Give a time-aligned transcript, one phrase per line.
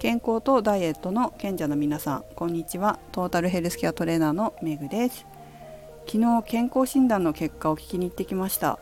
[0.00, 2.98] 健康とダイエットの賢者の皆さんこんにちは。
[3.12, 5.26] トータルヘルスケアトレーナーのめぐです。
[6.06, 8.78] 昨日健康診断の結果を聞きに行ってきました。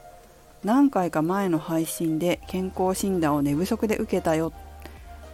[0.63, 4.53] 何回か前の配信で健康診断を寝不足で受けたよ。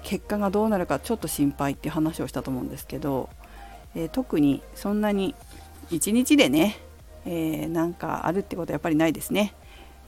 [0.03, 3.29] 結果がどうなるかちょっと心配って話をしたと思うんですけど、
[3.95, 5.35] えー、特にそんなに
[5.91, 6.79] 1日でね、
[7.27, 9.53] えー、なんかあるってことはやっぱりないですね。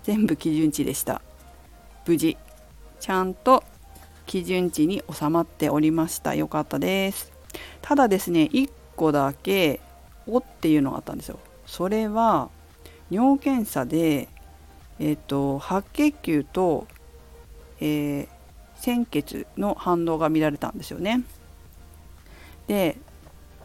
[0.04, 1.20] 全部基準値でした。
[2.06, 2.38] 無事
[2.98, 3.62] ちゃんと
[4.26, 6.34] 基準値に収まっておりました。
[6.34, 7.32] よかったです。
[7.80, 9.80] ただですね1個だけ
[10.26, 11.38] 「お」っていうのがあったんですよ。
[11.66, 12.50] それは
[13.10, 14.28] 尿検査で
[14.98, 16.86] えっ、ー、と白血球と、
[17.80, 18.28] えー、
[18.76, 21.22] 鮮血の反応が見られたんですよね。
[22.66, 22.96] で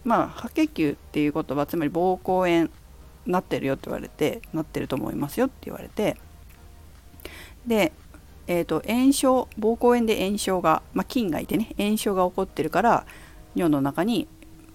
[0.03, 2.69] まあ白血球っていうことはつまり膀胱炎
[3.25, 6.17] なってるよって言われてなってると思いますよって言われて
[7.65, 7.91] で
[8.47, 13.05] えーと、炎症膀胱炎で炎症が、まあ、菌がいてね炎症が起こってるから
[13.55, 14.27] 尿の中に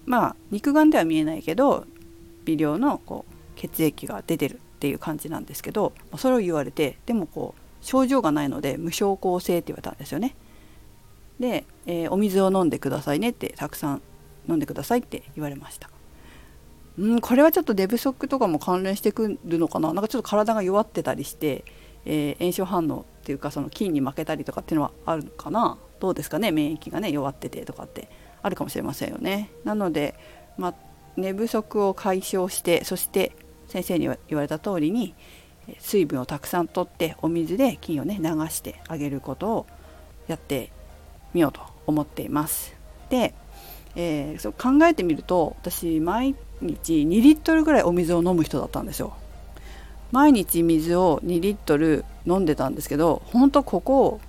[0.05, 1.85] まあ肉眼では見えないけど
[2.45, 10.35] 微量のこう血液が出てるっていう感じなんですけどそれを言われてでもこう症状がないので無症候性って言われたんですよね。
[11.39, 14.01] で、えー、お水を飲んでくださいねってたくさん
[14.49, 15.89] 飲んでくださいって言われました。
[16.97, 21.63] うんこれはちょっと寝不足とかも関連してくるのかななんかちょっと体が弱ってたりして
[22.09, 25.77] えー、炎症反応っていうかその菌に負けたりとかっていうのはあるのかな？
[25.99, 26.51] どうですかね？
[26.51, 28.07] 免疫がね弱っててとかって
[28.41, 29.49] あるかもしれませんよね。
[29.65, 30.15] なので、
[30.57, 30.73] まあ、
[31.17, 33.35] 寝不足を解消してそして
[33.67, 35.13] 先生に言われた通りに
[35.79, 39.67] 水分をたくさんとってお水で菌をね流してあげることを
[40.27, 40.71] やって
[41.33, 42.73] みようと思っています。
[43.09, 43.33] で、
[43.97, 49.17] えー、そう考えてみると私毎日2リットルぐらいお水を飲む人だったんですよ。
[50.13, 54.19] 毎日水を2リットル飲んでたんですけど本当ここ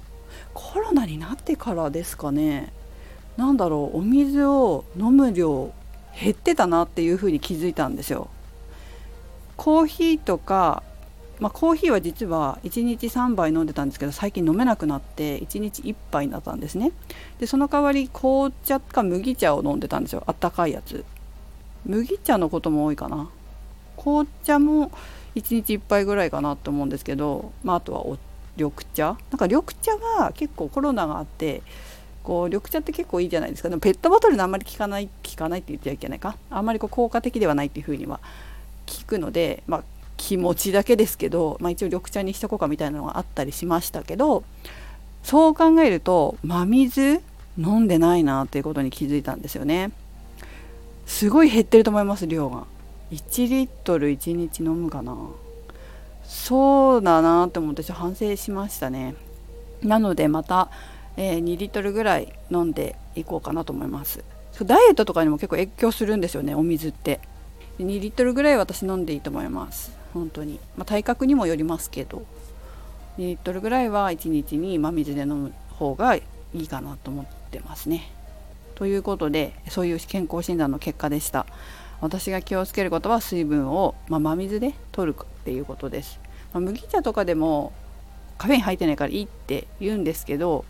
[0.54, 2.72] コロナになってからですかね
[3.36, 5.72] 何だろうお水を飲む量
[6.20, 8.28] 減ってたなっていうふうに気づいたんですよ。
[9.56, 10.82] コーヒーとか、
[11.38, 16.92] まあ、コーヒーは実は1日3杯飲んでたんですけど最近飲めなくなって1日1杯になったんですね。
[17.38, 21.04] でその代わり紅茶か麦茶を飲んでたんですよあったかいやつ。
[21.86, 23.30] 麦茶のことも多いかな。
[24.02, 24.90] 紅茶も
[25.34, 28.18] 1日1杯ぐらいかなと思うんですけど、まあ、あとは
[28.56, 29.16] 緑茶？
[29.30, 31.62] なんか緑茶は結構コロナがあって
[32.22, 33.68] こう緑茶って結構いいじゃないですか。
[33.68, 36.36] でもペットボトルのあんまり効かない効かないって言ってはいけないか。
[36.50, 38.20] あんまりこう効果的ではないっていうふうには
[38.86, 39.84] 聞くので、まあ、
[40.16, 44.42] 気持ちだけですけど、まあ、一応緑茶にしとこうかみたいなのがあったりしましたけど
[45.22, 47.22] そう考えると真水
[47.56, 49.90] 飲んでないなっていうことに気づいたんですよね。
[51.06, 52.66] すごい減ってると思います量が。
[53.10, 55.16] 1リットル1日飲むかな。
[56.24, 59.14] そうだなって思って反省しましたね。
[59.82, 60.70] なのでまた、
[61.16, 64.22] えー、2リットルぐらい飲んでいこうかなと思います。
[64.62, 67.20] ダイエットとかにも結構影響するんですよねお水って。
[67.78, 69.96] 2リットルぐらい私飲んでいいと思います。
[70.12, 72.22] 本当に、まあ、体格にもよりますけど。
[73.18, 76.22] 2リットルぐらいは1日に真水で飲む方がい
[76.54, 78.12] いかなと思ってますね。
[78.74, 81.46] ということでそういう健康診断の結果でした。
[82.00, 86.20] 私が気をつけることは水分を、まあ、真水で取るっていうことです、
[86.52, 87.72] まあ、麦茶とかでも
[88.36, 90.64] カフェイン入ってないからいいって言うんですけど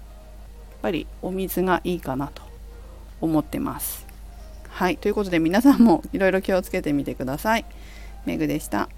[0.71, 2.43] やっぱりお水がいいかなと
[3.21, 4.07] 思ってます。
[4.69, 4.97] はい。
[4.97, 7.65] ということで皆さんもいろいろ気をつけてみてください。
[8.27, 8.89] めぐでした。